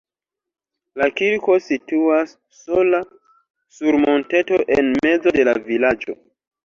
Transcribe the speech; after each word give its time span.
La 1.01 1.09
kirko 1.17 1.57
situas 1.65 2.33
sola 2.61 3.03
sur 3.77 3.99
monteto 4.07 4.59
en 4.79 4.91
mezo 5.09 5.35
de 5.41 5.47
la 5.51 5.55
vilaĝo. 5.69 6.17